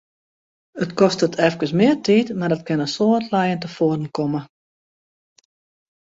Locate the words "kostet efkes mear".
0.99-1.97